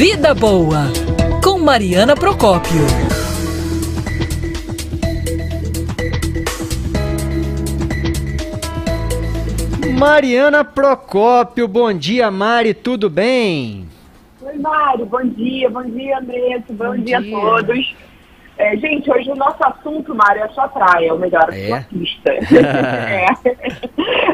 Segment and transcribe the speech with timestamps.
[0.00, 0.86] Vida Boa,
[1.44, 2.80] com Mariana Procópio.
[9.98, 13.86] Mariana Procópio, bom dia, Mari, tudo bem?
[14.40, 17.20] Oi, Mário, bom dia, bom dia, Andressa, bom, bom dia.
[17.20, 17.36] dia.
[17.36, 17.94] a todos.
[18.56, 21.76] É, gente, hoje o nosso assunto, Mário, é a sua praia, ou melhor, a sua
[21.76, 21.82] é?
[21.90, 22.32] pista.
[22.56, 23.26] é.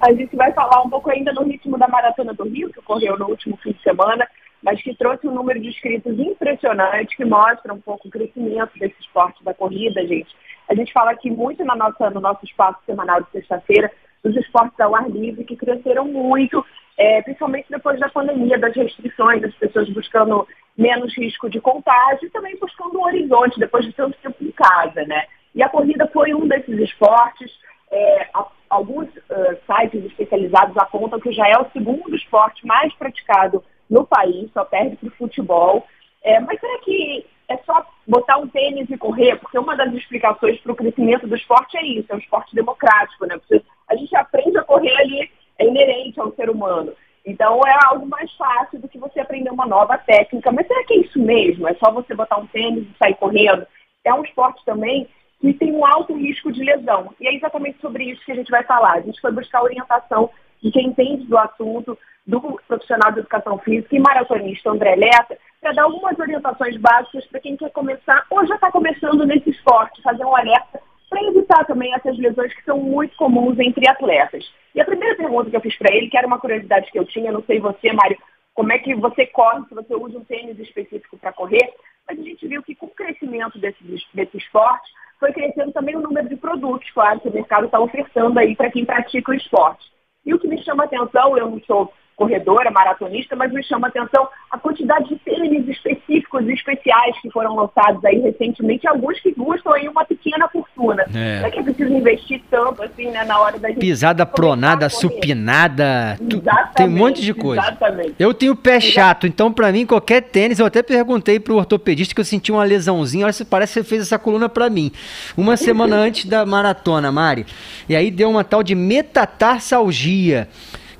[0.00, 3.18] A gente vai falar um pouco ainda no ritmo da Maratona do Rio, que ocorreu
[3.18, 4.26] no último fim de semana,
[4.62, 9.00] mas que trouxe um número de inscritos impressionante, que mostra um pouco o crescimento desse
[9.00, 10.34] esporte da corrida, gente.
[10.68, 13.90] A gente fala aqui muito na nossa, no nosso espaço semanal de sexta-feira
[14.22, 16.64] dos esportes ao ar livre, que cresceram muito,
[16.96, 20.46] é, principalmente depois da pandemia, das restrições, das pessoas buscando
[20.76, 25.04] menos risco de contágio e também buscando um horizonte depois de tanto tempo em casa,
[25.06, 25.24] né?
[25.54, 27.50] E a corrida foi um desses esportes.
[27.90, 28.28] É,
[28.68, 34.50] alguns uh, sites especializados apontam que já é o segundo esporte mais praticado no país,
[34.52, 35.84] só perde para o futebol.
[36.22, 39.36] É, mas será que é só botar um tênis e correr?
[39.36, 43.26] Porque uma das explicações para o crescimento do esporte é isso, é um esporte democrático,
[43.26, 43.36] né?
[43.36, 46.92] Porque a gente aprende a correr ali, é inerente ao ser humano.
[47.26, 50.52] Então é algo mais fácil do que você aprender uma nova técnica.
[50.52, 51.68] Mas será que é isso mesmo?
[51.68, 53.66] É só você botar um tênis e sair correndo?
[54.04, 55.08] É um esporte também
[55.40, 57.12] que tem um alto risco de lesão.
[57.20, 58.94] E é exatamente sobre isso que a gente vai falar.
[58.94, 60.30] A gente foi buscar orientação
[60.62, 65.72] de quem entende do assunto, do profissional de educação física e maratonista André Leta, para
[65.72, 70.24] dar algumas orientações básicas para quem quer começar ou já está começando nesse esporte, fazer
[70.24, 74.48] um alerta para evitar também essas lesões que são muito comuns entre atletas.
[74.74, 77.04] E a primeira pergunta que eu fiz para ele, que era uma curiosidade que eu
[77.04, 78.16] tinha, não sei você, Mário,
[78.54, 81.72] como é que você corre, se você usa um tênis específico para correr,
[82.08, 83.82] mas a gente viu que com o crescimento desse,
[84.14, 88.38] desse esporte, foi crescendo também o número de produtos, claro, que o mercado está ofertando
[88.38, 89.90] aí para quem pratica o esporte.
[90.24, 93.88] E o que me chama atenção, eu não sou corredora, maratonista, mas me chama a
[93.88, 99.32] atenção a quantidade de tênis específicos e especiais que foram lançados aí recentemente, alguns que
[99.32, 101.06] custam aí uma pequena fortuna.
[101.14, 101.40] É.
[101.40, 103.80] Não é que é preciso investir tanto assim, né, na hora da gente...
[103.80, 106.42] Pisada pronada, supinada, tu,
[106.76, 107.62] tem um monte de coisa.
[107.62, 108.14] Exatamente.
[108.18, 112.20] Eu tenho pé chato, então para mim qualquer tênis, eu até perguntei pro ortopedista que
[112.20, 114.92] eu senti uma lesãozinha, olha, parece que você fez essa coluna para mim.
[115.38, 117.46] Uma semana antes da maratona, Mari.
[117.88, 120.48] E aí deu uma tal de metatarsalgia.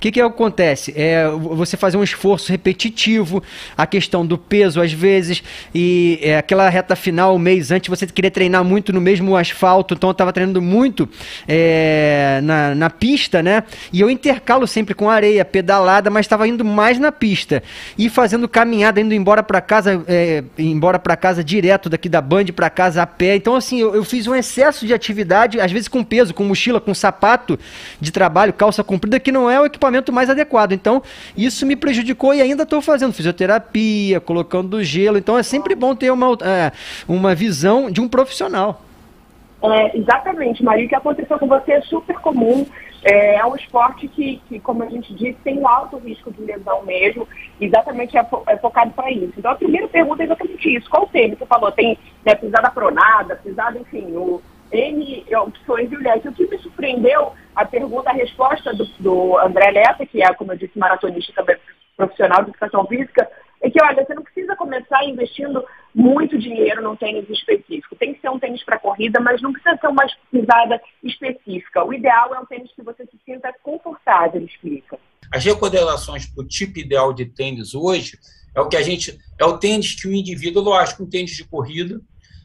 [0.00, 0.94] O que, que acontece?
[0.96, 3.42] É você fazer um esforço repetitivo,
[3.76, 5.42] a questão do peso às vezes,
[5.74, 9.92] e é, aquela reta final, um mês antes, você queria treinar muito no mesmo asfalto,
[9.92, 11.06] então eu estava treinando muito
[11.46, 13.62] é, na, na pista, né?
[13.92, 17.62] E eu intercalo sempre com areia, pedalada, mas estava indo mais na pista.
[17.98, 22.46] E fazendo caminhada, indo embora para casa, é, embora para casa direto daqui da Band
[22.56, 23.36] para casa a pé.
[23.36, 26.80] Então, assim, eu, eu fiz um excesso de atividade, às vezes com peso, com mochila,
[26.80, 27.58] com sapato
[28.00, 30.72] de trabalho, calça comprida, que não é o equipamento equipamento mais adequado.
[30.72, 31.02] Então,
[31.36, 35.18] isso me prejudicou e ainda estou fazendo fisioterapia, colocando gelo.
[35.18, 36.72] Então, é sempre bom ter uma, é,
[37.08, 38.80] uma visão de um profissional.
[39.62, 40.86] É, exatamente, Maria.
[40.86, 42.66] O que aconteceu com você é super comum.
[43.02, 46.42] É, é um esporte que, que, como a gente disse, tem um alto risco de
[46.42, 47.26] lesão mesmo.
[47.60, 49.32] Exatamente é, fo é focado para isso.
[49.36, 50.88] Então, a primeira pergunta é exatamente isso.
[50.88, 51.38] Qual o tênis?
[51.38, 54.40] Você falou, tem né, pisada pronada, pisada, enfim, o,
[54.72, 56.28] N opções, Juliette.
[56.28, 60.52] O que me surpreendeu, a pergunta, a resposta do, do André Leta, que é, como
[60.52, 61.56] eu disse, maratonista também
[61.96, 63.28] profissional de educação física,
[63.60, 65.62] é que, olha, você não precisa começar investindo
[65.94, 67.94] muito dinheiro num tênis específico.
[67.96, 71.84] Tem que ser um tênis para corrida, mas não precisa ser uma pisada específica.
[71.84, 74.98] O ideal é um tênis que você se sinta confortável, explica.
[75.30, 78.18] As recomendações para o tipo ideal de tênis hoje
[78.54, 79.18] é o que a gente.
[79.38, 82.00] É o tênis que o indivíduo, lógico, um tênis de corrida,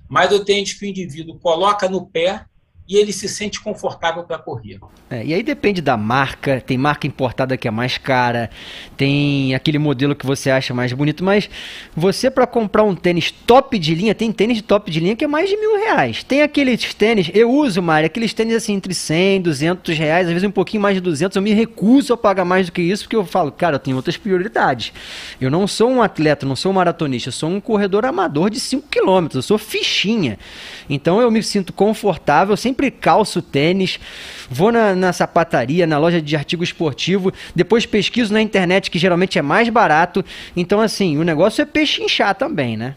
[0.07, 2.45] mas o tênis que o indivíduo coloca no pé
[2.87, 4.79] e ele se sente confortável para correr.
[5.09, 8.49] É, e aí depende da marca, tem marca importada que é mais cara,
[8.95, 11.49] tem aquele modelo que você acha mais bonito, mas
[11.95, 15.27] você para comprar um tênis top de linha, tem tênis top de linha que é
[15.27, 16.23] mais de mil reais.
[16.23, 20.47] Tem aqueles tênis, eu uso, Mari, aqueles tênis assim entre 100, 200 reais, às vezes
[20.47, 23.15] um pouquinho mais de 200, eu me recuso a pagar mais do que isso, porque
[23.15, 24.93] eu falo, cara, eu tenho outras prioridades.
[25.41, 28.59] Eu não sou um atleta, não sou um maratonista, eu sou um corredor amador de
[28.59, 30.37] 5 km, eu sou fichinha.
[30.89, 33.97] Então eu me sinto confortável, sempre sempre calço tênis,
[34.49, 39.39] vou na, na sapataria, na loja de artigo esportivo, depois pesquiso na internet, que geralmente
[39.39, 40.23] é mais barato.
[40.57, 42.95] Então, assim, o negócio é pechinchar também, né?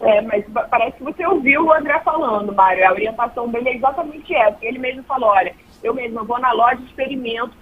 [0.00, 2.88] É, mas parece que você ouviu o André falando, Mário.
[2.88, 4.56] A orientação dele é exatamente essa.
[4.62, 7.52] Ele mesmo falou, olha, eu mesmo vou na loja, experimento,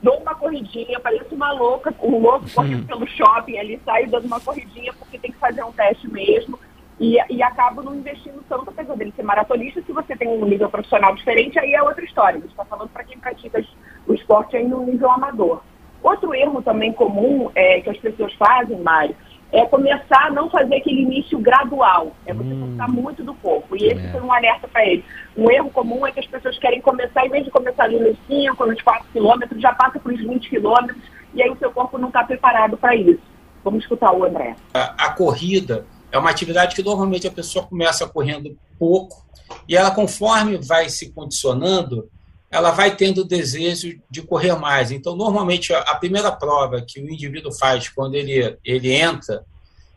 [0.00, 4.38] dou uma corridinha, pareço uma louca, um louco correndo pelo shopping ali, saio dando uma
[4.38, 6.56] corridinha porque tem que fazer um teste mesmo
[7.00, 10.68] e, e acabo não investindo tanto, apesar dele ser maratonista, se você tem um nível
[10.68, 12.36] profissional diferente, aí é outra história.
[12.36, 13.64] A gente está falando para quem pratica
[14.06, 15.62] o esporte aí no nível amador.
[16.02, 19.16] Outro erro também comum é, que as pessoas fazem, Mário,
[19.50, 22.12] é começar a não fazer aquele início gradual.
[22.26, 22.76] É você hum.
[22.88, 23.74] muito do corpo.
[23.74, 24.10] E esse é.
[24.10, 25.02] foi um alerta para ele.
[25.34, 28.18] Um erro comum é que as pessoas querem começar, em vez de começar ali nos
[28.26, 31.02] 5, nos 4 quilômetros, já passa para os 20 quilômetros,
[31.32, 33.22] e aí o seu corpo não está preparado para isso.
[33.64, 34.54] Vamos escutar o André.
[34.74, 39.24] A, a corrida é uma atividade que normalmente a pessoa começa correndo pouco,
[39.68, 42.10] e ela, conforme vai se condicionando,
[42.50, 44.90] ela vai tendo o desejo de correr mais.
[44.90, 49.44] Então, normalmente, a primeira prova que o indivíduo faz quando ele, ele entra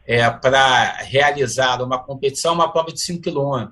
[0.05, 3.71] é, para realizar uma competição é uma prova de 5 km.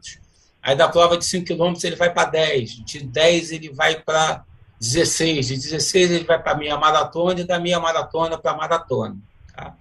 [0.64, 2.86] Aí, da prova de 5 km, ele vai para 10.
[2.86, 4.44] De 10, ele vai para
[4.80, 5.48] 16.
[5.48, 7.42] De 16, ele vai para a meia maratona.
[7.42, 9.16] E da meia maratona para a maratona.
[9.56, 9.76] Tá?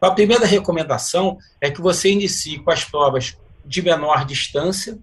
[0.00, 4.98] A primeira recomendação é que você inicie com as provas de menor distância,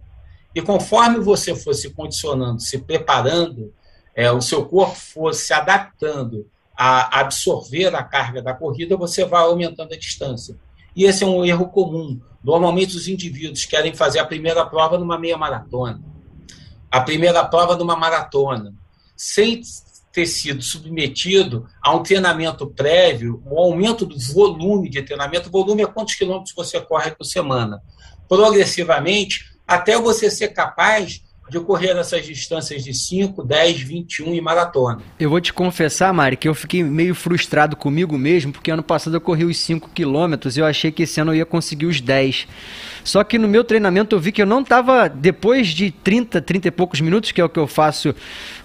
[0.55, 3.71] e conforme você for se condicionando, se preparando,
[4.15, 9.43] é, o seu corpo for se adaptando a absorver a carga da corrida, você vai
[9.43, 10.57] aumentando a distância.
[10.95, 12.19] E esse é um erro comum.
[12.43, 16.01] Normalmente os indivíduos querem fazer a primeira prova numa meia maratona,
[16.89, 18.73] a primeira prova numa maratona,
[19.15, 19.61] sem
[20.17, 25.51] ter sido submetido a um treinamento prévio, um aumento do volume de treinamento.
[25.51, 27.79] Volume é quantos quilômetros você corre por semana.
[28.27, 31.21] Progressivamente, até você ser capaz
[31.51, 35.01] de correr nessas distâncias de 5, 10, 21 e maratona.
[35.19, 39.15] Eu vou te confessar, Mari, que eu fiquei meio frustrado comigo mesmo, porque ano passado
[39.15, 42.01] eu corri os 5 quilômetros e eu achei que esse ano eu ia conseguir os
[42.01, 42.47] 10.
[43.07, 46.67] Só que no meu treinamento eu vi que eu não estava, depois de 30, 30
[46.67, 48.13] e poucos minutos, que é o que eu faço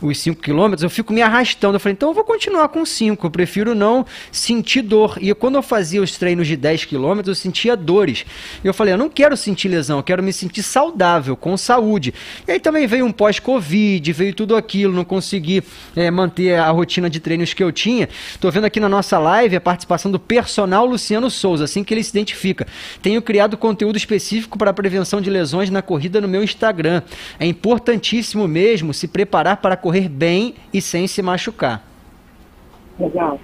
[0.00, 1.76] os 5 quilômetros, eu fico me arrastando.
[1.76, 5.16] Eu falei, então eu vou continuar com 5, eu prefiro não sentir dor.
[5.20, 8.26] E quando eu fazia os treinos de 10 quilômetros, eu sentia dores.
[8.64, 12.12] E eu falei, eu não quero sentir lesão, eu quero me sentir saudável, com saúde.
[12.44, 15.62] E aí também veio um pós-Covid, veio tudo aquilo, não consegui
[15.94, 18.08] é, manter a rotina de treinos que eu tinha.
[18.32, 22.02] Estou vendo aqui na nossa live a participação do personal Luciano Souza, assim que ele
[22.02, 22.66] se identifica.
[23.00, 27.02] Tenho criado conteúdo específico específico para prevenção de lesões na corrida no meu Instagram.
[27.38, 31.82] É importantíssimo mesmo se preparar para correr bem e sem se machucar.
[32.98, 33.38] Legal.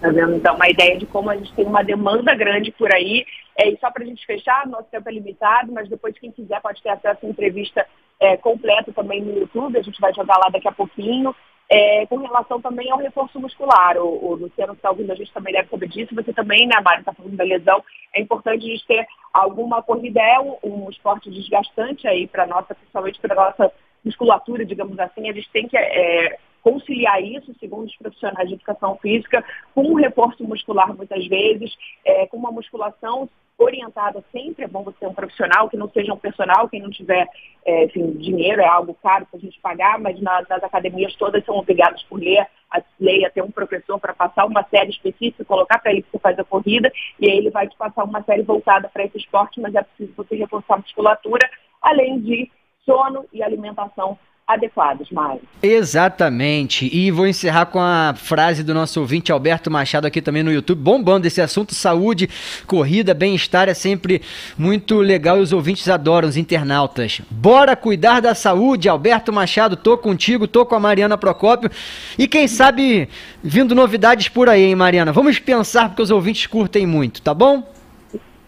[0.00, 0.34] Tá vendo?
[0.34, 3.24] Então, uma ideia de como a gente tem uma demanda grande por aí.
[3.56, 6.60] É, e só para a gente fechar, nosso tempo é limitado, mas depois quem quiser
[6.60, 7.86] pode ter acesso à entrevista
[8.18, 11.34] é, completa também no YouTube, a gente vai jogar lá daqui a pouquinho.
[11.70, 15.54] É, com relação também ao reforço muscular, o, o Luciano está ouvindo a gente também
[15.54, 17.82] deve saber disso, você também, né, Mário, está falando da lesão,
[18.14, 23.20] é importante a gente ter alguma corrida, é um, esporte desgastante aí para nossa, principalmente
[23.20, 23.72] para nossa
[24.04, 28.96] musculatura, digamos assim, a gente tem que é, conciliar isso, segundo os profissionais de educação
[28.96, 29.44] física,
[29.74, 31.74] com um reforço muscular muitas vezes,
[32.04, 33.28] é, com uma musculação
[33.58, 34.22] orientada.
[34.32, 37.28] Sempre, é bom você ter um profissional, que não seja um personal, quem não tiver
[37.64, 41.44] é, enfim, dinheiro, é algo caro para a gente pagar, mas nas, nas academias todas
[41.44, 42.38] são obrigadas por lei,
[42.74, 46.10] a lei a ter um professor para passar uma série específica, colocar para ele que
[46.10, 49.16] você faz a corrida, e aí ele vai te passar uma série voltada para esse
[49.16, 51.48] esporte, mas é preciso você reforçar a musculatura,
[51.80, 52.50] além de
[52.84, 55.40] sono e alimentação adequados, Mário.
[55.62, 56.88] Exatamente.
[56.94, 60.80] E vou encerrar com a frase do nosso ouvinte Alberto Machado aqui também no YouTube,
[60.80, 62.28] bombando esse assunto saúde,
[62.66, 64.20] corrida, bem-estar é sempre
[64.58, 67.22] muito legal e os ouvintes adoram, os internautas.
[67.30, 71.70] Bora cuidar da saúde, Alberto Machado, tô contigo, tô com a Mariana Procópio
[72.18, 73.08] e quem sabe
[73.42, 75.12] vindo novidades por aí, hein, Mariana?
[75.12, 77.66] Vamos pensar porque os ouvintes curtem muito, tá bom?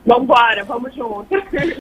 [0.05, 1.27] Vambora, vamos junto.